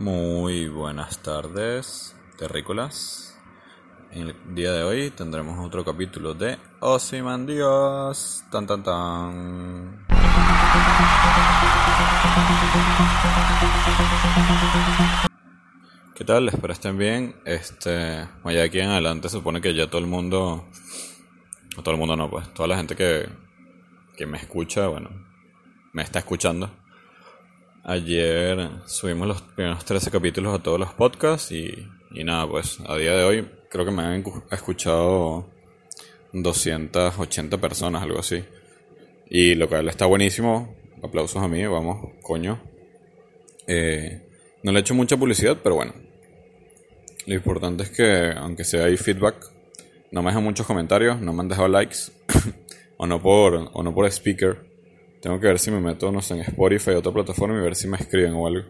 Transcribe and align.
Muy 0.00 0.66
buenas 0.66 1.18
tardes, 1.18 2.16
terrícolas. 2.38 3.38
En 4.10 4.28
el 4.28 4.54
día 4.54 4.72
de 4.72 4.82
hoy 4.82 5.10
tendremos 5.10 5.58
otro 5.62 5.84
capítulo 5.84 6.32
de 6.32 6.56
Dios 7.46 8.42
Tan 8.50 8.66
tan 8.66 8.82
tan. 8.82 10.06
¿Qué 16.14 16.24
tal? 16.24 16.48
Espero 16.48 16.72
estén 16.72 16.96
bien. 16.96 17.36
Este, 17.44 17.90
de 17.90 18.62
aquí 18.62 18.80
en 18.80 18.88
adelante 18.88 19.28
se 19.28 19.36
supone 19.36 19.60
que 19.60 19.74
ya 19.74 19.88
todo 19.88 20.00
el 20.00 20.06
mundo, 20.06 20.66
todo 21.84 21.90
el 21.90 22.00
mundo 22.00 22.16
no, 22.16 22.30
pues 22.30 22.48
toda 22.54 22.68
la 22.68 22.78
gente 22.78 22.96
que, 22.96 23.28
que 24.16 24.24
me 24.24 24.38
escucha, 24.38 24.86
bueno, 24.86 25.10
me 25.92 26.00
está 26.02 26.20
escuchando 26.20 26.79
Ayer 27.82 28.68
subimos 28.86 29.26
los 29.26 29.42
primeros 29.42 29.84
13 29.86 30.10
capítulos 30.10 30.54
a 30.54 30.62
todos 30.62 30.78
los 30.78 30.92
podcasts 30.92 31.50
y, 31.50 31.88
nada, 32.10 32.46
pues 32.46 32.78
a 32.86 32.94
día 32.96 33.12
de 33.12 33.24
hoy 33.24 33.48
creo 33.70 33.86
que 33.86 33.90
me 33.90 34.02
han 34.02 34.22
escuchado 34.50 35.48
280 36.34 37.58
personas, 37.58 38.02
algo 38.02 38.18
así. 38.18 38.44
Y 39.30 39.54
lo 39.54 39.68
cual 39.68 39.88
está 39.88 40.04
buenísimo. 40.04 40.76
Aplausos 41.02 41.42
a 41.42 41.48
mí, 41.48 41.64
vamos, 41.66 42.10
coño. 42.20 42.60
Eh, 43.66 44.28
no 44.62 44.72
le 44.72 44.78
he 44.78 44.82
hecho 44.82 44.94
mucha 44.94 45.16
publicidad, 45.16 45.58
pero 45.62 45.76
bueno. 45.76 45.94
Lo 47.26 47.34
importante 47.34 47.84
es 47.84 47.90
que, 47.90 48.32
aunque 48.36 48.64
sea 48.64 48.84
hay 48.84 48.98
feedback, 48.98 49.36
no 50.10 50.22
me 50.22 50.30
dejan 50.30 50.44
muchos 50.44 50.66
comentarios, 50.66 51.18
no 51.20 51.32
me 51.32 51.40
han 51.40 51.48
dejado 51.48 51.68
likes, 51.68 52.12
o 52.98 53.06
no 53.06 53.22
por, 53.22 53.70
o 53.72 53.82
no 53.82 53.94
por 53.94 54.06
speaker. 54.06 54.69
Tengo 55.20 55.38
que 55.38 55.46
ver 55.46 55.58
si 55.58 55.70
me 55.70 55.80
meto, 55.80 56.10
no 56.10 56.22
sé, 56.22 56.34
en 56.34 56.40
Spotify 56.40 56.92
o 56.92 56.98
otra 56.98 57.12
plataforma 57.12 57.58
y 57.58 57.62
ver 57.62 57.76
si 57.76 57.86
me 57.88 57.98
escriben 57.98 58.32
o 58.34 58.46
algo. 58.46 58.66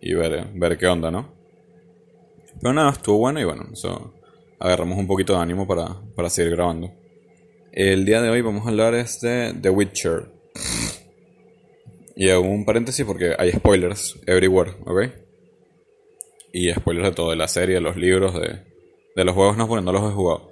Y 0.00 0.14
ver, 0.14 0.46
ver 0.54 0.76
qué 0.76 0.86
onda, 0.86 1.10
¿no? 1.10 1.32
Pero 2.60 2.74
nada, 2.74 2.90
estuvo 2.90 3.18
bueno 3.18 3.40
y 3.40 3.44
bueno, 3.44 3.66
agarramos 4.58 4.98
un 4.98 5.06
poquito 5.06 5.34
de 5.34 5.40
ánimo 5.40 5.66
para, 5.66 5.96
para 6.14 6.28
seguir 6.28 6.54
grabando. 6.54 6.90
El 7.72 8.04
día 8.04 8.20
de 8.20 8.30
hoy 8.30 8.40
vamos 8.40 8.66
a 8.66 8.70
hablar 8.70 8.94
es 8.94 9.20
de 9.20 9.54
The 9.60 9.70
Witcher. 9.70 10.32
Y 12.16 12.28
hago 12.30 12.42
un 12.42 12.64
paréntesis 12.64 13.06
porque 13.06 13.34
hay 13.38 13.52
spoilers 13.52 14.18
everywhere, 14.26 14.72
¿ok? 14.84 15.02
Y 16.52 16.72
spoilers 16.72 17.10
de 17.10 17.14
todo, 17.14 17.30
de 17.30 17.36
la 17.36 17.46
serie, 17.46 17.76
de 17.76 17.80
los 17.80 17.96
libros, 17.96 18.34
de, 18.34 18.64
de 19.14 19.24
los 19.24 19.34
juegos 19.34 19.56
no, 19.56 19.68
porque 19.68 19.84
no 19.84 19.92
los 19.92 20.02
he 20.10 20.14
jugado. 20.14 20.50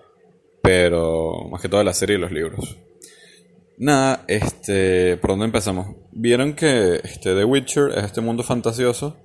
Pero 0.63 1.49
más 1.51 1.61
que 1.61 1.69
todo 1.69 1.79
de 1.79 1.85
la 1.85 1.93
serie 1.93 2.17
y 2.17 2.21
los 2.21 2.31
libros. 2.31 2.77
Nada, 3.79 4.25
este, 4.27 5.19
¿por 5.19 5.33
dónde 5.33 5.45
empezamos? 5.45 5.97
Vieron 6.11 6.55
que 6.55 6.97
este 7.05 7.35
The 7.35 7.45
Witcher 7.45 7.91
es 7.95 8.05
este 8.05 8.23
mundo 8.23 8.43
fantasioso 8.43 9.19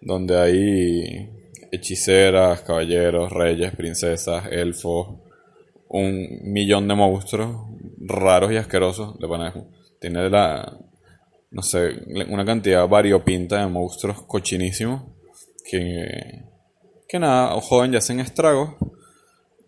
donde 0.00 0.40
hay 0.40 1.30
hechiceras, 1.70 2.62
caballeros, 2.62 3.30
reyes, 3.30 3.76
princesas, 3.76 4.46
elfos, 4.50 5.18
un 5.88 6.40
millón 6.44 6.88
de 6.88 6.94
monstruos 6.94 7.66
raros 7.98 8.50
y 8.52 8.56
asquerosos 8.56 9.18
de 9.18 9.28
Panejo. 9.28 9.66
Tiene 10.00 10.30
la, 10.30 10.78
no 11.50 11.62
sé, 11.62 12.02
una 12.28 12.46
cantidad 12.46 12.88
variopinta 12.88 13.60
de 13.60 13.66
monstruos 13.66 14.22
cochinísimos 14.22 15.02
que, 15.70 16.44
que 17.06 17.18
nada, 17.18 17.60
joven 17.60 17.92
ya 17.92 17.98
hacen 17.98 18.20
estragos. 18.20 18.70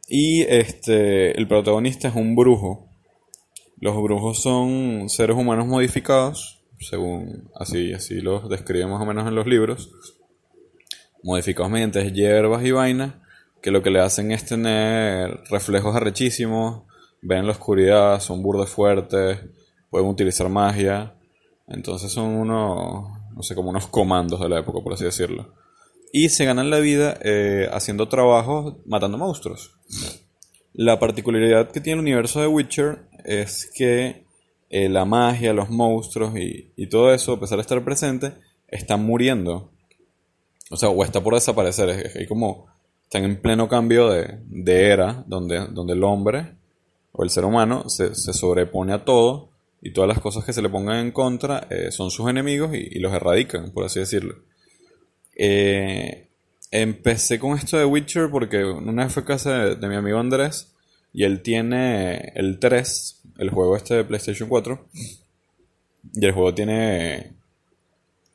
Y 0.08 0.40
este, 0.42 1.38
el 1.38 1.46
protagonista 1.46 2.08
es 2.08 2.14
un 2.14 2.34
brujo 2.34 2.87
los 3.80 4.02
brujos 4.02 4.42
son 4.42 5.08
seres 5.08 5.36
humanos 5.36 5.66
modificados, 5.66 6.62
según 6.80 7.50
así, 7.54 7.92
así 7.92 8.20
los 8.20 8.48
describen 8.48 8.90
más 8.90 9.00
o 9.00 9.06
menos 9.06 9.26
en 9.26 9.34
los 9.34 9.46
libros, 9.46 9.90
modificados 11.22 11.70
mediante 11.70 12.10
hierbas 12.12 12.64
y 12.64 12.72
vainas, 12.72 13.14
que 13.62 13.70
lo 13.70 13.82
que 13.82 13.90
le 13.90 14.00
hacen 14.00 14.32
es 14.32 14.44
tener 14.44 15.40
reflejos 15.50 15.94
arrechísimos, 15.94 16.82
ven 17.22 17.46
la 17.46 17.52
oscuridad, 17.52 18.20
son 18.20 18.42
burdes 18.42 18.70
fuertes, 18.70 19.40
pueden 19.90 20.08
utilizar 20.08 20.48
magia, 20.48 21.14
entonces 21.66 22.10
son 22.10 22.26
unos, 22.26 23.10
no 23.34 23.42
sé, 23.42 23.54
como 23.54 23.70
unos 23.70 23.86
comandos 23.86 24.40
de 24.40 24.48
la 24.48 24.60
época, 24.60 24.80
por 24.82 24.94
así 24.94 25.04
decirlo. 25.04 25.54
Y 26.12 26.30
se 26.30 26.44
ganan 26.44 26.70
la 26.70 26.78
vida 26.78 27.18
eh, 27.22 27.68
haciendo 27.72 28.08
trabajos 28.08 28.76
matando 28.86 29.18
monstruos. 29.18 29.72
La 30.72 30.98
particularidad 30.98 31.70
que 31.70 31.80
tiene 31.80 32.00
el 32.00 32.06
universo 32.06 32.40
de 32.40 32.46
Witcher 32.46 33.07
es 33.28 33.70
que 33.74 34.24
eh, 34.70 34.88
la 34.88 35.04
magia, 35.04 35.52
los 35.52 35.68
monstruos 35.68 36.32
y, 36.36 36.86
todo 36.86 37.12
eso, 37.12 37.34
a 37.34 37.40
pesar 37.40 37.58
de 37.58 37.62
estar 37.62 37.84
presente, 37.84 38.32
están 38.66 39.04
muriendo. 39.04 39.70
O 40.70 40.76
sea, 40.76 40.88
o 40.88 41.04
está 41.04 41.22
por 41.22 41.34
desaparecer. 41.34 41.90
Es, 41.90 42.28
como 42.28 42.66
están 43.02 43.24
en 43.24 43.40
pleno 43.40 43.68
cambio 43.68 44.08
de, 44.08 44.40
era, 44.66 45.24
donde, 45.26 45.66
donde 45.68 45.92
el 45.92 46.04
hombre 46.04 46.54
o 47.12 47.22
el 47.22 47.30
ser 47.30 47.44
humano 47.44 47.84
se, 47.88 48.14
sobrepone 48.14 48.94
a 48.94 49.04
todo 49.04 49.50
y 49.82 49.92
todas 49.92 50.08
las 50.08 50.20
cosas 50.20 50.44
que 50.44 50.52
se 50.54 50.62
le 50.62 50.70
pongan 50.70 50.98
en 50.98 51.12
contra 51.12 51.66
eh, 51.70 51.90
son 51.90 52.10
sus 52.10 52.28
enemigos 52.30 52.74
y, 52.74 52.98
los 52.98 53.12
erradican, 53.12 53.72
por 53.72 53.84
así 53.84 54.00
decirlo. 54.00 54.36
Eh, 55.36 56.28
empecé 56.70 57.38
con 57.38 57.56
esto 57.56 57.76
de 57.76 57.84
Witcher 57.84 58.30
porque 58.30 58.64
una 58.64 59.04
vez 59.04 59.12
fue 59.12 59.24
casa 59.24 59.74
de 59.74 59.88
mi 59.88 59.96
amigo 59.96 60.18
Andrés 60.18 60.72
y 61.12 61.24
él 61.24 61.42
tiene 61.42 62.32
el 62.34 62.58
3, 62.58 63.17
el 63.38 63.50
juego 63.50 63.76
este 63.76 63.94
de 63.94 64.04
PlayStation 64.04 64.48
4. 64.48 64.88
Y 66.14 66.26
el 66.26 66.32
juego 66.32 66.54
tiene... 66.54 67.32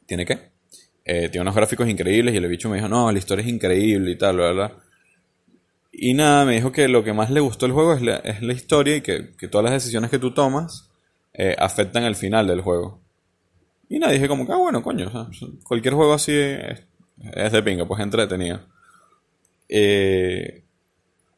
¿Tiene 0.06 0.26
qué? 0.26 0.52
Eh, 1.06 1.30
tiene 1.30 1.42
unos 1.42 1.56
gráficos 1.56 1.88
increíbles 1.88 2.34
y 2.34 2.38
el 2.38 2.48
bicho 2.48 2.70
me 2.70 2.78
dijo, 2.78 2.88
no, 2.88 3.12
la 3.12 3.18
historia 3.18 3.44
es 3.44 3.52
increíble 3.52 4.12
y 4.12 4.18
tal, 4.18 4.38
¿verdad? 4.38 4.72
Y 5.92 6.14
nada, 6.14 6.46
me 6.46 6.56
dijo 6.56 6.72
que 6.72 6.88
lo 6.88 7.04
que 7.04 7.14
más 7.14 7.30
le 7.30 7.40
gustó 7.40 7.66
del 7.66 7.74
juego 7.74 7.94
es 7.94 8.02
la, 8.02 8.16
es 8.18 8.42
la 8.42 8.54
historia 8.54 8.96
y 8.96 9.02
que, 9.02 9.22
todas 9.50 9.64
las 9.66 9.74
decisiones 9.74 10.10
que 10.10 10.20
tú 10.20 10.34
tomas 10.34 10.90
eh, 11.34 11.56
afectan 11.60 12.04
el 12.04 12.16
final 12.16 12.48
del 12.48 12.62
juego. 12.62 13.02
Y 13.90 14.00
nada, 14.00 14.14
dije 14.14 14.28
como 14.28 14.46
que, 14.46 14.54
ah, 14.54 14.58
bueno, 14.58 14.82
coño, 14.82 15.12
cualquier 15.64 15.94
juego 15.94 16.14
así 16.14 16.32
es, 16.32 16.84
es, 17.34 17.52
de 17.52 17.64
pinga, 17.64 17.86
pues 17.86 18.02
entretenido. 18.02 18.62
Eh, 19.70 20.63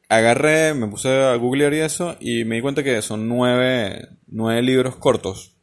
agarré, 0.09 0.73
me 0.73 0.88
puse 0.88 1.09
a 1.09 1.35
googlear 1.35 1.73
y 1.73 1.79
eso, 1.79 2.16
y 2.19 2.45
me 2.45 2.55
di 2.55 2.61
cuenta 2.61 2.83
que 2.83 3.01
son 3.01 3.27
nueve, 3.27 4.09
nueve 4.27 4.61
libros 4.61 4.95
cortos. 4.95 5.53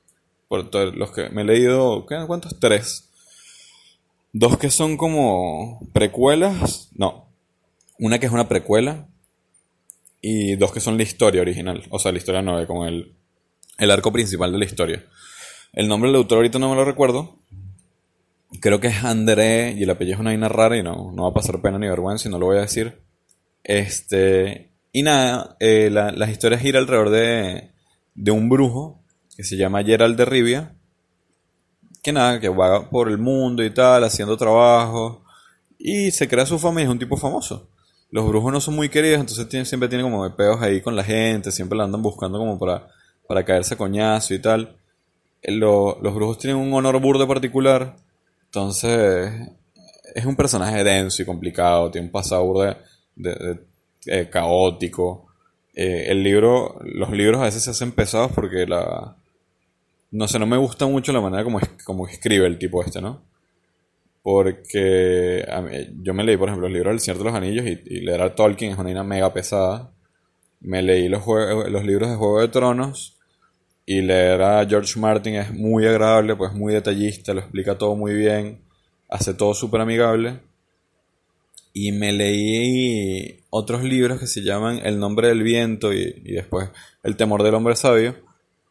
Por 0.48 0.74
los 0.74 1.12
que 1.12 1.30
me 1.30 1.42
he 1.42 1.44
leído, 1.44 2.04
¿cuántos? 2.26 2.58
Tres. 2.60 3.08
Dos 4.32 4.58
que 4.58 4.70
son 4.70 4.96
como 4.96 5.80
precuelas, 5.92 6.90
no. 6.94 7.28
Una 7.98 8.18
que 8.18 8.26
es 8.26 8.32
una 8.32 8.48
precuela 8.48 9.06
y 10.20 10.56
dos 10.56 10.72
que 10.72 10.80
son 10.80 10.96
la 10.96 11.02
historia 11.02 11.42
original, 11.42 11.84
o 11.90 11.98
sea, 11.98 12.12
la 12.12 12.18
historia 12.18 12.42
nueve, 12.42 12.66
como 12.66 12.86
el, 12.86 13.14
el 13.78 13.90
arco 13.90 14.12
principal 14.12 14.52
de 14.52 14.58
la 14.58 14.64
historia. 14.64 15.04
El 15.72 15.88
nombre 15.88 16.10
del 16.10 16.16
autor 16.16 16.38
ahorita 16.38 16.58
no 16.58 16.70
me 16.70 16.76
lo 16.76 16.84
recuerdo. 16.84 17.36
Creo 18.60 18.80
que 18.80 18.88
es 18.88 19.04
André 19.04 19.72
y 19.72 19.82
el 19.84 19.90
apellido 19.90 20.14
es 20.14 20.20
una 20.20 20.30
vaina 20.30 20.48
rara 20.48 20.76
y 20.76 20.82
no, 20.82 21.12
no 21.12 21.22
va 21.24 21.30
a 21.30 21.34
pasar 21.34 21.62
pena 21.62 21.78
ni 21.78 21.88
vergüenza 21.88 22.28
y 22.28 22.30
no 22.30 22.38
lo 22.38 22.46
voy 22.46 22.58
a 22.58 22.62
decir. 22.62 23.01
Este, 23.64 24.70
y 24.92 25.02
nada, 25.02 25.56
eh, 25.60 25.88
la, 25.90 26.10
las 26.12 26.30
historias 26.30 26.60
giran 26.60 26.82
alrededor 26.82 27.10
de, 27.10 27.70
de 28.14 28.30
un 28.30 28.48
brujo 28.48 29.00
que 29.36 29.44
se 29.44 29.56
llama 29.56 29.82
Gerald 29.82 30.16
de 30.16 30.24
Rivia. 30.24 30.74
Que 32.02 32.12
nada, 32.12 32.40
que 32.40 32.48
va 32.48 32.90
por 32.90 33.08
el 33.08 33.18
mundo 33.18 33.64
y 33.64 33.70
tal, 33.70 34.04
haciendo 34.04 34.36
trabajo. 34.36 35.24
Y 35.78 36.10
se 36.10 36.28
crea 36.28 36.46
su 36.46 36.58
fama 36.58 36.80
y 36.80 36.84
es 36.84 36.90
un 36.90 36.98
tipo 36.98 37.16
famoso. 37.16 37.68
Los 38.10 38.28
brujos 38.28 38.52
no 38.52 38.60
son 38.60 38.76
muy 38.76 38.90
queridos, 38.90 39.20
entonces 39.20 39.68
siempre 39.68 39.88
tiene 39.88 40.04
como 40.04 40.36
peos 40.36 40.60
ahí 40.60 40.82
con 40.82 40.94
la 40.94 41.02
gente, 41.02 41.50
siempre 41.50 41.78
la 41.78 41.84
andan 41.84 42.02
buscando 42.02 42.38
como 42.38 42.58
para, 42.58 42.86
para 43.26 43.42
caerse 43.42 43.72
a 43.74 43.78
coñazo 43.78 44.34
y 44.34 44.38
tal. 44.38 44.76
Eh, 45.40 45.52
los 45.52 46.14
brujos 46.14 46.38
tienen 46.38 46.58
un 46.58 46.74
honor 46.74 47.00
burdo 47.00 47.26
particular, 47.26 47.96
entonces 48.44 49.32
es 50.14 50.26
un 50.26 50.36
personaje 50.36 50.84
denso 50.84 51.22
y 51.22 51.24
complicado, 51.24 51.90
tiene 51.90 52.08
un 52.08 52.12
pasado 52.12 52.44
burdo 52.44 52.76
de, 53.16 53.58
eh, 54.06 54.28
caótico. 54.30 55.26
Eh, 55.74 56.06
el 56.08 56.22
libro, 56.22 56.78
los 56.84 57.10
libros 57.10 57.40
a 57.40 57.44
veces 57.44 57.62
se 57.62 57.70
hacen 57.70 57.92
pesados 57.92 58.32
porque 58.32 58.66
la... 58.66 59.16
No 60.10 60.28
sé, 60.28 60.38
no 60.38 60.46
me 60.46 60.58
gusta 60.58 60.86
mucho 60.86 61.12
la 61.12 61.20
manera 61.20 61.44
como, 61.44 61.58
como 61.84 62.06
escribe 62.06 62.46
el 62.46 62.58
tipo 62.58 62.82
este, 62.84 63.00
¿no? 63.00 63.22
Porque 64.22 65.44
yo 66.02 66.14
me 66.14 66.22
leí, 66.22 66.36
por 66.36 66.48
ejemplo, 66.48 66.66
el 66.66 66.74
libro 66.74 66.90
del 66.90 67.00
Señor 67.00 67.18
de 67.18 67.24
los 67.24 67.34
Anillos 67.34 67.64
y, 67.66 68.00
leer 68.00 68.20
a 68.20 68.34
Tolkien 68.34 68.72
es 68.72 68.78
una 68.78 68.90
idea 68.90 69.02
mega 69.02 69.32
pesada. 69.32 69.90
Me 70.60 70.82
leí 70.82 71.08
los, 71.08 71.24
los 71.26 71.84
libros 71.84 72.10
de 72.10 72.16
Juego 72.16 72.40
de 72.40 72.48
Tronos 72.48 73.16
y 73.86 74.02
leer 74.02 74.42
a 74.42 74.66
George 74.66 75.00
Martin 75.00 75.36
es 75.36 75.52
muy 75.52 75.86
agradable, 75.86 76.36
pues 76.36 76.52
muy 76.52 76.74
detallista, 76.74 77.34
lo 77.34 77.40
explica 77.40 77.78
todo 77.78 77.96
muy 77.96 78.14
bien, 78.14 78.60
hace 79.08 79.34
todo 79.34 79.54
súper 79.54 79.80
amigable 79.80 80.40
y 81.72 81.92
me 81.92 82.12
leí 82.12 83.44
otros 83.50 83.82
libros 83.82 84.20
que 84.20 84.26
se 84.26 84.42
llaman 84.42 84.80
El 84.84 84.98
nombre 84.98 85.28
del 85.28 85.42
viento 85.42 85.92
y, 85.92 86.12
después 86.32 86.70
El 87.02 87.16
temor 87.16 87.42
del 87.42 87.54
hombre 87.54 87.76
sabio, 87.76 88.16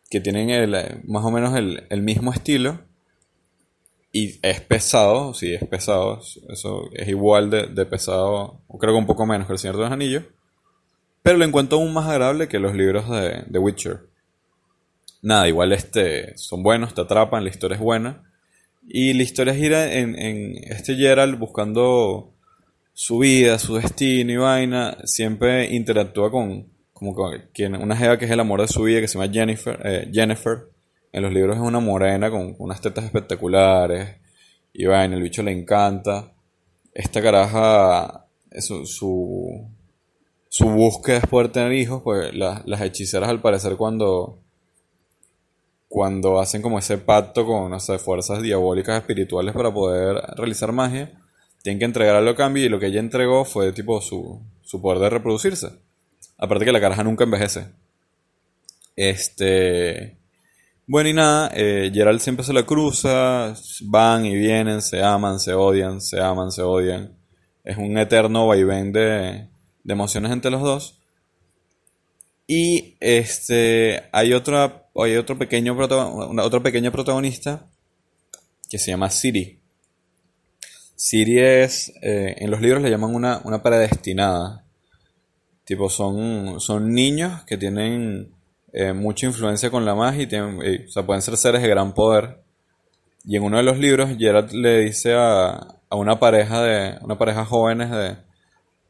que 0.09 0.21
tienen 0.21 0.49
el, 0.49 1.01
más 1.05 1.23
o 1.23 1.31
menos 1.31 1.55
el, 1.55 2.01
mismo 2.01 2.31
estilo, 2.31 2.79
Y 4.11 4.39
es 4.41 4.61
pesado, 4.61 5.33
sí, 5.33 5.53
es 5.53 5.65
pesado. 5.65 6.21
Eso 6.49 6.89
es 6.93 7.07
igual 7.07 7.49
de, 7.49 7.67
de 7.67 7.85
pesado, 7.85 8.61
o 8.67 8.77
creo 8.77 8.93
que 8.93 8.99
un 8.99 9.05
poco 9.05 9.25
menos 9.25 9.47
que 9.47 9.53
El 9.53 9.59
Señor 9.59 9.77
de 9.77 9.83
los 9.83 9.91
Anillos. 9.91 10.23
Pero 11.23 11.37
lo 11.37 11.45
encuentro 11.45 11.77
aún 11.77 11.93
más 11.93 12.09
agradable 12.09 12.47
que 12.47 12.59
los 12.59 12.75
libros 12.75 13.09
de, 13.09 13.43
de 13.47 13.59
Witcher. 13.59 14.01
Nada, 15.21 15.47
igual 15.47 15.71
este, 15.71 16.35
son 16.37 16.63
buenos, 16.63 16.93
te 16.95 17.01
atrapan, 17.01 17.43
la 17.43 17.49
historia 17.49 17.75
es 17.75 17.81
buena. 17.81 18.23
Y 18.87 19.13
la 19.13 19.23
historia 19.23 19.53
gira 19.53 19.93
en, 19.93 20.17
en 20.19 20.55
este 20.63 20.95
Gerald 20.95 21.37
buscando 21.37 22.33
su 23.01 23.17
vida, 23.17 23.57
su 23.57 23.77
destino 23.77 24.31
y 24.31 24.37
vaina. 24.37 24.95
Siempre 25.05 25.73
interactúa 25.73 26.29
con, 26.29 26.67
como 26.93 27.15
quien, 27.51 27.75
una 27.75 27.97
jeva 27.97 28.19
que 28.19 28.25
es 28.25 28.31
el 28.31 28.39
amor 28.39 28.61
de 28.61 28.67
su 28.67 28.83
vida, 28.83 29.01
que 29.01 29.07
se 29.07 29.17
llama 29.17 29.33
Jennifer. 29.33 29.79
Eh, 29.83 30.11
Jennifer. 30.13 30.69
En 31.11 31.23
los 31.23 31.33
libros 31.33 31.57
es 31.57 31.63
una 31.63 31.79
morena 31.79 32.29
con, 32.29 32.55
unas 32.59 32.79
tetas 32.79 33.03
espectaculares. 33.03 34.17
Y 34.71 34.85
vaina, 34.85 35.15
el 35.15 35.23
bicho 35.23 35.41
le 35.41 35.51
encanta. 35.51 36.31
Esta 36.93 37.23
caraja, 37.23 38.27
su, 38.59 38.85
su, 38.85 39.67
su 40.47 40.69
búsqueda 40.69 41.17
es 41.17 41.25
poder 41.25 41.51
tener 41.51 41.73
hijos, 41.73 42.03
pues 42.03 42.31
las 42.35 42.81
hechiceras 42.81 43.29
al 43.31 43.41
parecer 43.41 43.77
cuando 43.77 44.37
cuando 45.89 46.39
hacen 46.39 46.61
como 46.61 46.77
ese 46.77 46.99
pacto 46.99 47.45
con, 47.47 47.71
no 47.71 47.79
sé, 47.79 47.97
fuerzas 47.97 48.43
diabólicas 48.43 48.97
espirituales 48.97 49.53
para 49.53 49.73
poder 49.73 50.23
realizar 50.37 50.71
magia, 50.71 51.20
tienen 51.61 51.79
que 51.79 51.85
entregar 51.85 52.15
algo 52.15 52.31
a 52.31 52.35
cambio 52.35 52.65
y 52.65 52.69
lo 52.69 52.79
que 52.79 52.87
ella 52.87 52.99
entregó 52.99 53.45
fue 53.45 53.71
tipo 53.71 54.01
su, 54.01 54.41
su 54.63 54.81
poder 54.81 54.99
de 54.99 55.09
reproducirse. 55.09 55.69
Aparte 56.37 56.65
que 56.65 56.71
la 56.71 56.81
caraja 56.81 57.03
nunca 57.03 57.23
envejece. 57.23 57.67
Este... 58.95 60.17
Bueno 60.87 61.09
y 61.09 61.13
nada, 61.13 61.51
eh, 61.53 61.89
Gerald 61.93 62.19
siempre 62.19 62.43
se 62.43 62.51
la 62.51 62.65
cruza, 62.65 63.53
van 63.83 64.25
y 64.25 64.35
vienen, 64.35 64.81
se 64.81 65.01
aman, 65.01 65.39
se 65.39 65.53
odian, 65.53 66.01
se 66.01 66.19
aman, 66.19 66.51
se 66.51 66.63
odian. 66.63 67.15
Es 67.63 67.77
un 67.77 67.97
eterno 67.97 68.47
vaivén 68.47 68.91
de, 68.91 69.47
de 69.83 69.93
emociones 69.93 70.31
entre 70.31 70.51
los 70.51 70.61
dos. 70.61 70.99
Y 72.47 72.97
este 72.99 74.09
hay 74.11 74.33
otra 74.33 74.89
hay 74.95 75.15
otro 75.15 75.37
pequeño 75.37 75.73
una, 75.73 76.43
otra 76.43 76.61
pequeña 76.61 76.91
protagonista 76.91 77.69
que 78.69 78.77
se 78.77 78.91
llama 78.91 79.09
Siri. 79.09 79.60
Siri 81.03 81.39
es 81.39 81.91
eh, 82.03 82.35
en 82.37 82.51
los 82.51 82.61
libros 82.61 82.83
le 82.83 82.91
llaman 82.91 83.15
una, 83.15 83.41
una 83.43 83.63
predestinada. 83.63 84.63
Tipo 85.65 85.89
son 85.89 86.59
son 86.59 86.93
niños 86.93 87.43
que 87.45 87.57
tienen 87.57 88.31
eh, 88.71 88.93
mucha 88.93 89.25
influencia 89.25 89.71
con 89.71 89.83
la 89.83 89.95
magia 89.95 90.21
y 90.21 90.27
tienen, 90.27 90.59
o 90.59 90.91
sea, 90.91 91.03
pueden 91.03 91.23
ser 91.23 91.37
seres 91.37 91.63
de 91.63 91.67
gran 91.69 91.95
poder. 91.95 92.43
Y 93.25 93.35
en 93.35 93.41
uno 93.41 93.57
de 93.57 93.63
los 93.63 93.79
libros 93.79 94.15
Gerard 94.19 94.51
le 94.51 94.81
dice 94.81 95.15
a, 95.15 95.49
a 95.89 95.95
una 95.95 96.19
pareja 96.19 96.61
de 96.61 96.99
una 97.01 97.17
pareja 97.17 97.45
jóvenes 97.45 97.89
de 97.89 98.17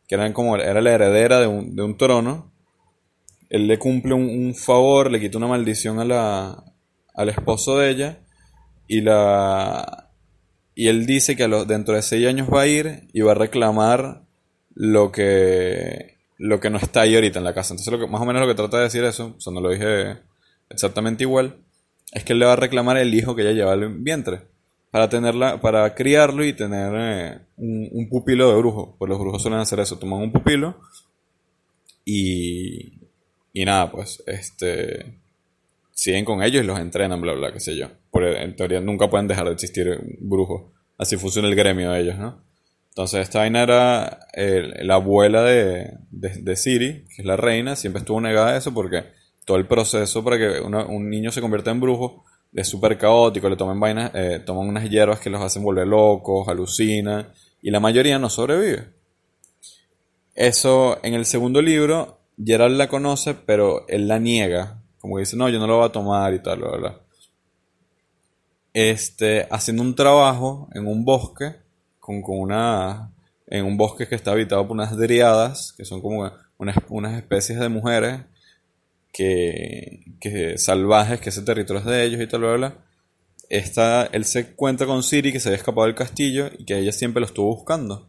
que 0.06 0.16
eran 0.16 0.34
como 0.34 0.58
era 0.58 0.82
la 0.82 0.92
heredera 0.92 1.40
de 1.40 1.48
un, 1.48 1.78
de 1.78 1.84
un 1.84 1.96
trono 1.96 2.52
él 3.50 3.68
le 3.68 3.78
cumple 3.80 4.14
un, 4.14 4.54
favor, 4.56 5.12
le 5.12 5.20
quita 5.20 5.38
una 5.38 5.48
maldición 5.48 6.00
a 6.00 6.06
la, 6.06 6.64
al 7.14 7.30
esposo 7.30 7.78
de 7.78 7.90
ella 7.90 8.20
y 8.88 9.02
la 9.02 10.11
y 10.76 10.88
él 10.88 11.06
dice 11.06 11.36
que 11.36 11.48
dentro 11.68 11.96
de 11.96 12.02
seis 12.02 12.28
años 12.28 12.50
va 12.52 12.62
a 12.62 12.68
ir 12.68 13.08
y 13.14 13.22
va 13.22 13.32
a 13.32 13.36
reclamar 13.36 14.24
lo 14.74 15.12
que 15.12 16.18
lo 16.38 16.60
que 16.60 16.72
no 16.72 16.78
está 16.78 17.02
ahí 17.02 17.14
ahorita 17.14 17.38
en 17.38 17.46
la 17.46 17.54
casa. 17.54 17.74
Entonces 17.74 17.92
lo 17.94 18.00
que, 18.00 18.08
más 18.08 18.22
o 18.22 18.26
menos 18.26 18.42
lo 18.42 18.48
que 18.48 18.56
trata 18.56 18.78
de 18.78 18.84
decir 18.84 19.04
eso, 19.04 19.38
o 19.46 19.52
no 19.52 19.62
lo 19.62 19.70
dije 19.70 20.18
exactamente 20.70 21.24
igual, 21.24 21.58
es 22.12 22.24
que 22.24 22.34
él 22.34 22.40
le 22.40 22.46
va 22.46 22.54
a 22.54 22.56
reclamar 22.56 22.98
el 22.98 23.14
hijo 23.14 23.36
que 23.36 23.44
ella 23.44 23.52
lleva 23.52 23.74
al 23.74 23.90
vientre 24.00 24.42
para 24.90 25.08
tenerla, 25.08 25.62
para 25.62 25.94
criarlo 25.94 26.44
y 26.44 26.54
tener 26.54 26.94
eh, 26.96 27.40
un, 27.58 27.90
un, 27.92 28.10
pupilo 28.10 28.50
de 28.50 28.58
brujo. 28.58 28.96
Pues 28.98 29.08
los 29.08 29.20
brujos 29.20 29.42
suelen 29.42 29.60
hacer 29.60 29.80
eso, 29.80 30.00
toman 30.00 30.22
un 30.22 30.32
pupilo 30.32 30.80
y, 32.06 33.00
y 33.54 33.66
nada, 33.66 33.92
pues, 33.92 34.24
este. 34.26 35.21
Siguen 36.02 36.26
con 36.26 36.42
ellos 36.42 36.64
y 36.64 36.66
los 36.66 36.80
entrenan, 36.80 37.22
bla, 37.22 37.34
bla, 37.34 37.54
qué 37.54 37.60
sé 37.60 37.78
yo. 37.78 37.86
Porque 38.10 38.42
en 38.42 38.56
teoría 38.56 38.82
nunca 38.82 39.08
pueden 39.08 39.28
dejar 39.28 39.46
de 39.46 39.52
existir 39.52 40.00
brujos. 40.20 40.72
Así 40.98 41.16
funciona 41.16 41.48
el 41.48 41.54
gremio 41.54 41.92
de 41.92 42.02
ellos, 42.02 42.18
¿no? 42.18 42.44
Entonces, 42.90 43.22
esta 43.22 43.38
vaina 43.38 43.62
era 43.62 44.20
la 44.82 44.96
abuela 44.96 45.44
de, 45.44 45.92
de, 46.10 46.56
Siri, 46.56 47.06
que 47.06 47.22
es 47.22 47.26
la 47.26 47.38
reina, 47.38 47.76
siempre 47.76 48.00
estuvo 48.00 48.20
negada 48.20 48.50
a 48.50 48.58
eso 48.58 48.74
porque 48.74 49.04
todo 49.46 49.58
el 49.58 49.68
proceso 49.68 50.24
para 50.24 50.40
que 50.40 50.60
un 50.60 51.08
niño 51.08 51.32
se 51.32 51.40
convierta 51.40 51.70
en 51.70 51.80
brujo 51.80 52.26
es 52.52 52.68
súper 52.68 52.98
caótico, 52.98 53.48
le 53.48 53.56
toman 53.56 53.80
vainas, 53.80 54.10
eh, 54.16 54.42
toman 54.44 54.68
unas 54.68 54.90
hierbas 54.90 55.20
que 55.20 55.30
los 55.30 55.40
hacen 55.40 55.62
volver 55.62 55.86
locos, 55.86 56.48
alucinan, 56.48 57.28
y 57.62 57.70
la 57.70 57.80
mayoría 57.80 58.18
no 58.18 58.28
sobrevive. 58.28 58.88
Eso 60.34 60.98
en 61.04 61.14
el 61.14 61.28
segundo 61.28 61.62
libro 61.62 62.22
Gerald 62.44 62.76
la 62.76 62.90
conoce, 62.90 63.36
pero 63.36 63.86
él 63.88 64.08
la 64.08 64.18
niega. 64.18 64.81
Como 65.02 65.18
dice, 65.18 65.36
no, 65.36 65.50
yo 65.50 65.60
no 65.60 65.66
lo 65.66 65.78
voy 65.78 65.88
a 65.88 65.92
tomar 65.92 66.32
y 66.32 66.40
tal, 66.40 66.60
bla, 66.60 66.78
bla. 66.78 67.00
Este, 68.72 69.48
haciendo 69.50 69.82
un 69.82 69.96
trabajo 69.96 70.70
en 70.76 70.86
un 70.88 71.04
bosque, 71.04 71.56
con, 72.00 72.22
con 72.22 72.40
una, 72.40 73.12
en 73.48 73.66
un 73.66 73.78
bosque 73.78 74.08
que 74.08 74.14
está 74.14 74.32
habitado 74.32 74.62
por 74.68 74.76
unas 74.76 74.96
driadas, 74.96 75.74
que 75.76 75.86
son 75.86 76.02
como 76.02 76.32
unas, 76.60 76.78
unas 76.90 77.18
especies 77.18 77.60
de 77.60 77.68
mujeres 77.68 78.22
que, 79.12 80.06
que 80.20 80.60
salvajes, 80.60 81.20
que 81.20 81.30
ese 81.30 81.42
territorio 81.42 81.80
es 81.80 81.86
de 81.88 82.04
ellos 82.04 82.22
y 82.22 82.28
tal, 82.28 82.42
bla, 82.42 82.54
bla. 82.54 82.78
Esta, 83.50 84.06
él 84.06 84.24
se 84.24 84.42
encuentra 84.42 84.86
con 84.86 85.02
Siri, 85.02 85.34
que 85.34 85.40
se 85.40 85.50
había 85.50 85.58
escapado 85.58 85.88
del 85.88 85.96
castillo 85.96 86.50
y 86.58 86.64
que 86.64 86.78
ella 86.78 86.92
siempre 86.92 87.22
lo 87.22 87.26
estuvo 87.26 87.48
buscando. 87.48 88.08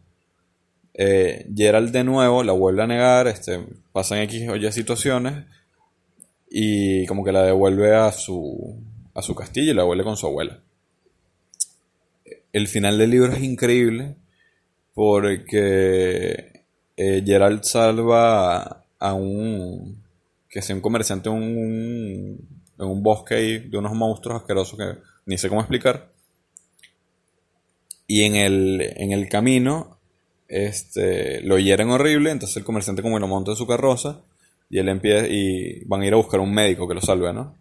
Eh, 0.93 1.47
Gerald 1.53 1.91
de 1.91 2.03
nuevo 2.03 2.43
la 2.43 2.53
vuelve 2.53 2.83
a 2.83 2.87
negar, 2.87 3.27
este, 3.27 3.65
pasan 3.91 4.19
X 4.19 4.47
o 4.47 4.55
Y 4.55 4.71
situaciones 4.71 5.45
y 6.55 7.07
como 7.07 7.23
que 7.23 7.31
la 7.31 7.41
devuelve 7.41 7.95
a 7.95 8.11
su, 8.11 8.79
a 9.15 9.23
su 9.23 9.33
castillo 9.33 9.71
y 9.71 9.73
la 9.73 9.85
vuelve 9.85 10.03
con 10.03 10.15
su 10.15 10.27
abuela. 10.27 10.59
El 12.51 12.67
final 12.67 12.99
del 12.99 13.09
libro 13.09 13.33
es 13.33 13.41
increíble 13.41 14.17
porque 14.93 16.65
eh, 16.95 17.23
Gerald 17.25 17.63
salva 17.63 18.85
a, 18.99 19.13
un 19.15 20.03
que 20.47 20.61
sea 20.61 20.75
un 20.75 20.83
comerciante 20.83 21.27
en 21.29 21.35
un, 21.35 22.47
en 22.77 22.85
un 22.85 23.01
bosque 23.01 23.61
de 23.67 23.75
unos 23.75 23.93
monstruos 23.93 24.41
asquerosos 24.41 24.77
que 24.77 25.01
ni 25.25 25.39
sé 25.39 25.49
cómo 25.49 25.61
explicar. 25.61 26.11
Y 28.05 28.25
en 28.25 28.35
el, 28.35 28.93
en 28.95 29.11
el 29.11 29.27
camino 29.27 29.97
este, 30.47 31.41
lo 31.41 31.57
hieren 31.57 31.89
horrible, 31.89 32.29
entonces 32.29 32.57
el 32.57 32.63
comerciante 32.63 33.01
como 33.01 33.17
lo 33.17 33.27
monta 33.27 33.49
en 33.49 33.57
su 33.57 33.65
carroza 33.65 34.21
y 34.73 34.79
él 34.79 34.89
empieza 34.89 35.27
y 35.27 35.83
van 35.85 36.01
a 36.01 36.07
ir 36.07 36.13
a 36.13 36.17
buscar 36.17 36.39
un 36.39 36.51
médico 36.51 36.87
que 36.87 36.95
lo 36.95 37.01
salve, 37.01 37.31
¿no? 37.31 37.55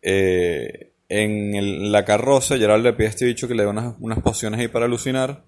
Eh, 0.00 0.92
en 1.08 1.90
la 1.90 2.04
carroza 2.04 2.56
Gerald 2.56 2.84
le 2.84 2.92
pide 2.92 3.08
a 3.08 3.10
este 3.10 3.24
bicho 3.24 3.48
que 3.48 3.54
le 3.56 3.64
dé 3.64 3.68
unas, 3.68 3.96
unas 3.98 4.20
pociones 4.20 4.60
ahí 4.60 4.68
para 4.68 4.84
alucinar. 4.84 5.42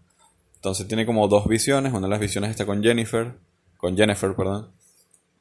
Entonces 0.56 0.88
tiene 0.88 1.06
como 1.06 1.28
dos 1.28 1.46
visiones, 1.46 1.92
una 1.92 2.08
de 2.08 2.10
las 2.10 2.18
visiones 2.18 2.50
está 2.50 2.66
con 2.66 2.82
Jennifer, 2.82 3.32
con 3.76 3.96
Jennifer, 3.96 4.34
perdón, 4.34 4.72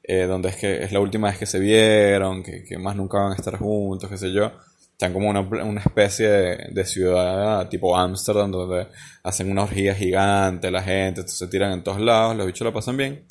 eh, 0.03 0.25
donde 0.27 0.49
es 0.49 0.57
que 0.57 0.83
es 0.83 0.91
la 0.91 0.99
última 0.99 1.29
vez 1.29 1.39
que 1.39 1.47
se 1.47 1.57
vieron, 1.57 2.43
que, 2.43 2.63
que 2.63 2.77
más 2.77 2.95
nunca 2.95 3.17
van 3.17 3.31
a 3.31 3.35
estar 3.35 3.57
juntos, 3.57 4.11
qué 4.11 4.17
sé 4.19 4.31
yo 4.31 4.51
están 4.91 5.13
como 5.13 5.29
una, 5.31 5.81
especie 5.83 6.27
de, 6.27 6.85
ciudad 6.85 7.67
tipo 7.69 7.97
Ámsterdam 7.97 8.51
donde 8.51 8.87
hacen 9.23 9.49
una 9.49 9.63
orgía 9.63 9.95
gigante, 9.95 10.69
la 10.69 10.83
gente 10.83 11.27
se 11.27 11.47
tiran 11.47 11.71
en 11.71 11.83
todos 11.83 11.99
lados, 11.99 12.35
los 12.35 12.45
bichos 12.45 12.65
la 12.65 12.71
pasan 12.71 12.97
bien. 12.97 13.25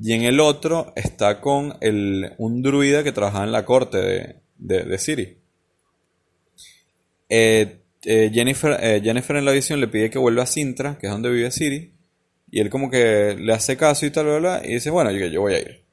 Y 0.00 0.12
en 0.12 0.22
el 0.22 0.40
otro 0.40 0.92
está 0.96 1.40
con 1.40 1.76
el, 1.80 2.32
un 2.38 2.62
druida 2.62 3.02
que 3.02 3.12
trabaja 3.12 3.44
en 3.44 3.52
la 3.52 3.64
corte 3.64 3.98
de, 3.98 4.84
de, 4.84 4.98
Siri. 4.98 5.38
Eh, 7.28 7.80
eh, 8.04 8.30
Jennifer, 8.32 8.78
eh, 8.80 9.00
Jennifer 9.02 9.36
en 9.36 9.44
la 9.44 9.52
visión 9.52 9.80
le 9.80 9.88
pide 9.88 10.10
que 10.10 10.18
vuelva 10.18 10.44
a 10.44 10.46
Sintra, 10.46 10.98
que 10.98 11.06
es 11.06 11.12
donde 11.12 11.30
vive 11.30 11.50
Siri. 11.50 11.92
Y 12.50 12.60
él 12.60 12.70
como 12.70 12.90
que 12.90 13.36
le 13.38 13.52
hace 13.52 13.76
caso 13.76 14.06
y 14.06 14.10
tal, 14.10 14.26
bla, 14.26 14.38
bla, 14.38 14.62
y 14.64 14.74
dice, 14.74 14.90
bueno, 14.90 15.10
yo, 15.10 15.26
yo 15.26 15.40
voy 15.40 15.54
a 15.54 15.60
ir. 15.60 15.84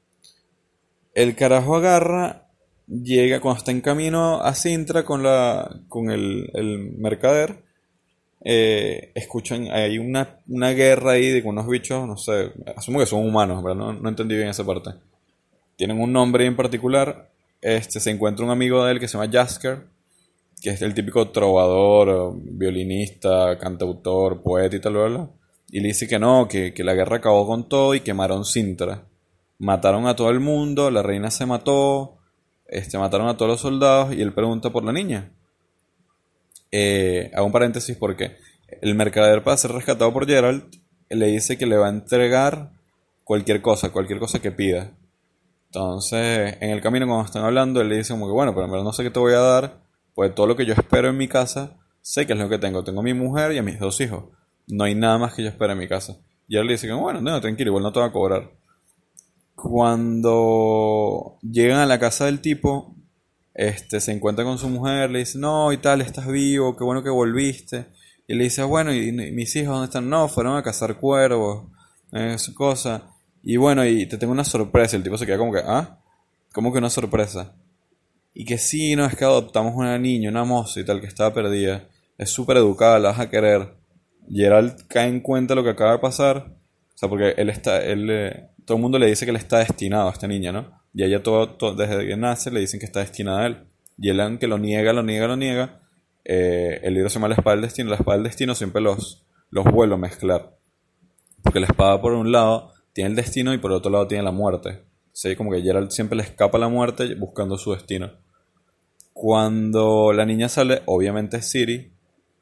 El 1.14 1.34
carajo 1.34 1.76
agarra 1.76 2.50
llega, 2.90 3.40
cuando 3.40 3.58
está 3.58 3.70
en 3.70 3.80
camino 3.80 4.40
a 4.42 4.54
Sintra 4.54 5.04
con, 5.04 5.22
la, 5.22 5.80
con 5.88 6.10
el, 6.10 6.50
el 6.54 6.92
mercader, 6.98 7.62
eh, 8.42 9.12
escuchan, 9.14 9.68
hay 9.70 9.98
una, 9.98 10.38
una 10.48 10.70
guerra 10.70 11.12
ahí 11.12 11.28
de 11.28 11.42
unos 11.42 11.68
bichos, 11.68 12.06
no 12.06 12.16
sé, 12.16 12.52
asumo 12.76 12.98
que 12.98 13.06
son 13.06 13.26
humanos, 13.26 13.60
pero 13.62 13.74
no, 13.74 13.92
no 13.92 14.08
entendí 14.08 14.36
bien 14.36 14.48
esa 14.48 14.64
parte. 14.64 14.90
Tienen 15.76 16.00
un 16.00 16.12
nombre 16.12 16.46
en 16.46 16.56
particular, 16.56 17.30
este, 17.60 18.00
se 18.00 18.10
encuentra 18.10 18.44
un 18.44 18.50
amigo 18.50 18.84
de 18.84 18.92
él 18.92 19.00
que 19.00 19.08
se 19.08 19.18
llama 19.18 19.30
Jasker, 19.30 19.86
que 20.60 20.70
es 20.70 20.82
el 20.82 20.94
típico 20.94 21.28
trovador, 21.30 22.34
violinista, 22.36 23.58
cantautor, 23.58 24.42
poeta 24.42 24.76
y 24.76 24.80
tal, 24.80 24.92
bla, 24.92 25.30
y 25.70 25.80
le 25.80 25.88
dice 25.88 26.08
que 26.08 26.18
no, 26.18 26.48
que, 26.48 26.74
que 26.74 26.84
la 26.84 26.94
guerra 26.94 27.16
acabó 27.16 27.46
con 27.46 27.68
todo 27.68 27.94
y 27.94 28.00
quemaron 28.00 28.44
Sintra. 28.44 29.06
Mataron 29.58 30.06
a 30.06 30.16
todo 30.16 30.30
el 30.30 30.40
mundo, 30.40 30.90
la 30.90 31.02
reina 31.02 31.30
se 31.30 31.46
mató, 31.46 32.18
este, 32.66 32.98
mataron 32.98 33.28
a 33.28 33.36
todos 33.36 33.50
los 33.52 33.60
soldados 33.60 34.14
y 34.14 34.22
él 34.22 34.32
pregunta 34.32 34.70
por 34.70 34.84
la 34.84 34.92
niña. 34.92 35.32
Eh, 36.72 37.30
hago 37.34 37.46
un 37.46 37.52
paréntesis 37.52 37.96
porque 37.96 38.36
el 38.80 38.94
mercader 38.94 39.42
para 39.42 39.56
ser 39.56 39.72
rescatado 39.72 40.12
por 40.12 40.26
Gerald 40.26 40.64
le 41.08 41.26
dice 41.26 41.58
que 41.58 41.66
le 41.66 41.76
va 41.76 41.86
a 41.86 41.90
entregar 41.90 42.72
cualquier 43.24 43.60
cosa, 43.62 43.90
cualquier 43.90 44.18
cosa 44.18 44.40
que 44.40 44.52
pida. 44.52 44.92
Entonces, 45.66 46.56
en 46.60 46.70
el 46.70 46.80
camino 46.80 47.06
cuando 47.06 47.26
están 47.26 47.44
hablando, 47.44 47.80
él 47.80 47.88
le 47.88 47.98
dice 47.98 48.12
como 48.12 48.26
que, 48.26 48.32
bueno, 48.32 48.52
pero 48.54 48.64
en 48.66 48.72
verdad 48.72 48.84
no 48.84 48.92
sé 48.92 49.02
qué 49.02 49.10
te 49.10 49.20
voy 49.20 49.34
a 49.34 49.40
dar, 49.40 49.82
pues 50.14 50.34
todo 50.34 50.46
lo 50.46 50.56
que 50.56 50.66
yo 50.66 50.74
espero 50.74 51.08
en 51.08 51.16
mi 51.16 51.28
casa, 51.28 51.76
sé 52.02 52.26
que 52.26 52.32
es 52.32 52.38
lo 52.38 52.48
que 52.48 52.58
tengo. 52.58 52.82
Tengo 52.82 53.00
a 53.00 53.04
mi 53.04 53.14
mujer 53.14 53.52
y 53.52 53.58
a 53.58 53.62
mis 53.62 53.78
dos 53.78 54.00
hijos. 54.00 54.24
No 54.66 54.84
hay 54.84 54.94
nada 54.94 55.18
más 55.18 55.34
que 55.34 55.42
yo 55.42 55.48
espero 55.48 55.72
en 55.72 55.78
mi 55.78 55.88
casa. 55.88 56.18
Y 56.48 56.56
él 56.56 56.66
le 56.66 56.72
dice 56.72 56.86
que, 56.88 56.92
bueno, 56.92 57.20
no, 57.20 57.40
tranquilo, 57.40 57.70
igual 57.70 57.84
no 57.84 57.92
te 57.92 58.00
va 58.00 58.06
a 58.06 58.12
cobrar. 58.12 58.50
Cuando 59.54 61.38
llegan 61.42 61.78
a 61.78 61.86
la 61.86 61.98
casa 61.98 62.26
del 62.26 62.40
tipo, 62.40 62.96
este, 63.54 64.00
se 64.00 64.12
encuentra 64.12 64.44
con 64.44 64.58
su 64.58 64.68
mujer, 64.68 65.10
le 65.10 65.20
dice, 65.20 65.38
no, 65.38 65.72
y 65.72 65.78
tal, 65.78 66.00
estás 66.00 66.26
vivo, 66.26 66.76
qué 66.76 66.84
bueno 66.84 67.02
que 67.02 67.10
volviste. 67.10 67.86
Y 68.26 68.34
le 68.34 68.44
dice, 68.44 68.62
bueno, 68.62 68.94
¿y, 68.94 69.10
mis 69.12 69.54
hijos 69.56 69.74
dónde 69.74 69.86
están? 69.86 70.08
No, 70.08 70.28
fueron 70.28 70.56
a 70.56 70.62
cazar 70.62 70.96
cuervos, 70.98 71.64
esa 72.12 72.54
cosa. 72.54 73.14
Y 73.42 73.56
bueno, 73.56 73.84
y 73.84 74.06
te 74.06 74.18
tengo 74.18 74.32
una 74.32 74.44
sorpresa. 74.44 74.96
El 74.96 75.02
tipo 75.02 75.18
se 75.18 75.26
queda 75.26 75.38
como 75.38 75.52
que, 75.52 75.62
¿ah? 75.64 75.98
¿Cómo 76.52 76.72
que 76.72 76.78
una 76.78 76.90
sorpresa? 76.90 77.54
Y 78.34 78.44
que 78.44 78.58
sí, 78.58 78.94
no, 78.94 79.04
es 79.04 79.16
que 79.16 79.24
adoptamos 79.24 79.74
una 79.74 79.98
niña, 79.98 80.30
una 80.30 80.44
moza 80.44 80.80
y 80.80 80.84
tal, 80.84 81.00
que 81.00 81.06
estaba 81.06 81.34
perdida. 81.34 81.88
Es 82.18 82.30
súper 82.30 82.58
educada, 82.58 82.98
la 82.98 83.10
vas 83.10 83.20
a 83.20 83.30
querer. 83.30 83.74
Gerald 84.32 84.86
cae 84.86 85.08
en 85.08 85.20
cuenta 85.20 85.54
lo 85.54 85.64
que 85.64 85.70
acaba 85.70 85.92
de 85.92 85.98
pasar. 85.98 86.56
O 86.94 86.98
sea, 87.00 87.08
porque 87.08 87.34
él 87.36 87.50
está, 87.50 87.82
él, 87.82 88.08
eh, 88.10 88.50
todo 88.64 88.76
el 88.76 88.82
mundo 88.82 88.98
le 88.98 89.06
dice 89.06 89.24
que 89.24 89.30
él 89.30 89.36
está 89.36 89.58
destinado 89.58 90.08
a 90.08 90.12
esta 90.12 90.28
niña, 90.28 90.52
¿no? 90.52 90.79
Y 90.92 91.04
ella 91.04 91.22
todo, 91.22 91.74
desde 91.74 92.06
que 92.06 92.16
nace 92.16 92.50
le 92.50 92.60
dicen 92.60 92.80
que 92.80 92.86
está 92.86 93.00
destinada 93.00 93.42
a 93.42 93.46
él. 93.46 93.66
Y 93.98 94.10
él 94.10 94.20
aunque 94.20 94.46
lo 94.46 94.58
niega, 94.58 94.92
lo 94.92 95.02
niega, 95.02 95.26
lo 95.28 95.36
niega, 95.36 95.80
eh, 96.24 96.80
el 96.82 96.94
libro 96.94 97.08
se 97.08 97.14
llama 97.14 97.28
La 97.28 97.34
espada 97.34 97.56
del 97.56 97.64
destino. 97.64 97.90
La 97.90 97.96
espada 97.96 98.16
del 98.16 98.24
destino 98.24 98.54
siempre 98.54 98.80
los, 98.80 99.24
los 99.50 99.64
vuelve 99.64 99.94
a 99.94 99.98
mezclar. 99.98 100.56
Porque 101.42 101.60
la 101.60 101.66
espada 101.66 102.00
por 102.00 102.12
un 102.12 102.32
lado 102.32 102.72
tiene 102.92 103.10
el 103.10 103.16
destino 103.16 103.54
y 103.54 103.58
por 103.58 103.72
otro 103.72 103.90
lado 103.90 104.06
tiene 104.06 104.24
la 104.24 104.32
muerte. 104.32 104.84
¿Sí? 105.12 105.36
Como 105.36 105.50
que 105.50 105.62
Gerald 105.62 105.90
siempre 105.90 106.16
le 106.16 106.22
escapa 106.22 106.58
la 106.58 106.68
muerte 106.68 107.14
buscando 107.14 107.56
su 107.56 107.72
destino. 107.72 108.12
Cuando 109.12 110.12
la 110.12 110.24
niña 110.24 110.48
sale, 110.48 110.82
obviamente 110.86 111.42
Siri, 111.42 111.92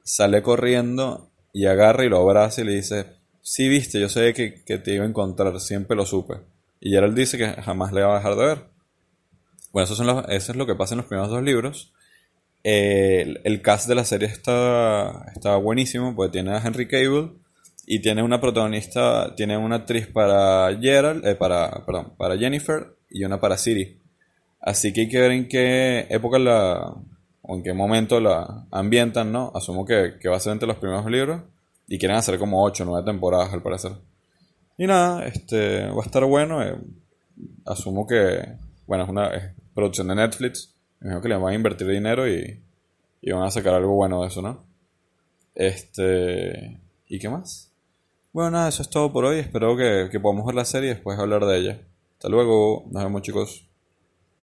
sale 0.02 0.43
corriendo 0.43 1.31
y 1.52 1.67
agarra 1.67 2.05
y 2.05 2.09
lo 2.09 2.19
abraza 2.19 2.61
y 2.61 2.64
le 2.64 2.75
dice, 2.75 3.07
sí 3.40 3.69
viste, 3.69 4.00
yo 4.00 4.09
sé 4.09 4.33
que, 4.33 4.62
que 4.64 4.78
te 4.78 4.95
iba 4.95 5.05
a 5.05 5.09
encontrar, 5.09 5.59
siempre 5.61 5.97
lo 5.97 6.05
supe. 6.05 6.35
Y 6.80 6.90
Gerald 6.90 7.16
dice 7.16 7.38
que 7.38 7.49
jamás 7.62 7.92
le 7.92 8.02
va 8.02 8.14
a 8.14 8.18
dejar 8.18 8.37
de 8.37 8.47
ver. 8.47 8.64
Bueno, 9.73 9.85
eso, 9.85 9.94
son 9.94 10.08
eso 10.30 10.52
es 10.52 10.56
lo 10.56 10.66
que 10.66 10.75
pasa 10.75 10.94
en 10.94 10.99
los 10.99 11.06
primeros 11.06 11.30
dos 11.30 11.42
libros. 11.42 11.92
el, 12.64 13.62
cast 13.62 13.88
de 13.88 13.94
la 13.94 14.04
serie 14.04 14.28
está, 14.28 15.26
está 15.35 15.56
buenísimo, 15.56 16.14
porque 16.14 16.32
tiene 16.32 16.52
a 16.52 16.62
Henry 16.64 16.88
Cable 16.88 17.32
y 17.87 18.00
tiene 18.00 18.23
una 18.23 18.40
protagonista, 18.40 19.35
tiene 19.37 19.56
una 19.56 19.76
actriz 19.76 20.06
para 20.06 20.76
Gerald, 20.80 21.26
eh, 21.26 21.35
para, 21.35 21.85
perdón, 21.87 22.12
para 22.16 22.37
Jennifer 22.37 22.94
y 23.11 23.25
una 23.25 23.40
para 23.40 23.56
Siri. 23.56 23.99
Así 24.61 24.92
que 24.92 25.02
hay 25.02 25.08
que 25.08 25.20
ver 25.20 25.32
en 25.32 25.49
qué 25.49 26.06
época 26.11 26.38
la, 26.38 26.94
o 27.42 27.56
en 27.56 27.62
qué 27.62 27.73
momento 27.73 28.20
la 28.20 28.66
ambientan, 28.70 29.32
¿no? 29.32 29.52
Asumo 29.54 29.87
que, 29.87 30.18
que 30.20 30.28
va 30.28 30.37
a 30.37 30.40
ser 30.40 30.52
entre 30.52 30.68
los 30.68 30.76
primeros 30.76 31.06
libros 31.06 31.42
y 31.87 31.99
quieren 31.99 32.18
hacer 32.18 32.38
como 32.38 32.62
8 32.62 32.82
o 32.82 32.87
9 32.87 33.06
temporadas 33.06 33.52
al 33.52 33.62
parecer. 33.62 33.92
Y 34.78 34.87
nada, 34.87 35.26
este 35.26 35.88
va 35.88 36.02
a 36.02 36.06
estar 36.06 36.25
bueno. 36.25 36.62
Eh, 36.62 36.78
asumo 37.66 38.06
que, 38.06 38.56
bueno, 38.87 39.04
es 39.04 39.11
una 39.11 39.54
producción 39.75 40.08
de 40.08 40.14
Netflix. 40.14 40.75
Me 41.00 41.20
que 41.20 41.28
le 41.28 41.37
van 41.37 41.52
a 41.52 41.56
invertir 41.56 41.87
dinero 41.88 42.28
y, 42.28 42.62
y 43.20 43.32
van 43.32 43.42
a 43.42 43.50
sacar 43.50 43.75
algo 43.75 43.94
bueno 43.94 44.23
de 44.23 44.28
eso, 44.28 44.40
¿no? 44.40 44.64
Este. 45.54 46.80
¿Y 47.08 47.18
qué 47.18 47.28
más? 47.28 47.73
Bueno, 48.32 48.52
nada, 48.52 48.68
eso 48.68 48.82
es 48.82 48.90
todo 48.90 49.12
por 49.12 49.25
hoy. 49.25 49.40
Espero 49.40 49.76
que, 49.76 50.08
que 50.11 50.20
podamos 50.20 50.47
ver 50.47 50.54
la 50.54 50.64
serie 50.64 50.90
y 50.90 50.94
después 50.94 51.18
hablar 51.18 51.44
de 51.44 51.58
ella. 51.58 51.80
Hasta 52.14 52.28
luego. 52.28 52.85
Nos 52.90 53.02
vemos, 53.02 53.23
chicos. 53.23 53.67